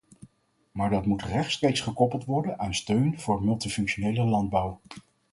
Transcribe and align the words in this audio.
Maar 0.71 0.89
dat 0.89 1.05
moet 1.05 1.23
rechtstreeks 1.23 1.79
gekoppeld 1.79 2.25
worden 2.25 2.59
aan 2.59 2.73
steun 2.73 3.19
voor 3.19 3.43
multifunctionele 3.43 4.23
landbouw. 4.23 4.81